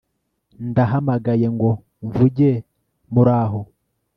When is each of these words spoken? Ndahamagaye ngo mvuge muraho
Ndahamagaye 0.69 1.47
ngo 1.55 1.71
mvuge 2.05 2.49
muraho 3.13 3.61